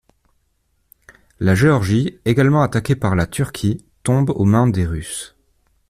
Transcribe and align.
La 1.39 1.53
Géorgie, 1.53 2.17
également 2.25 2.63
attaquée 2.63 2.95
par 2.95 3.13
la 3.15 3.27
Turquie, 3.27 3.85
tombe 4.01 4.31
aux 4.31 4.45
mains 4.45 4.65
des 4.67 4.87
Russes. 4.87 5.35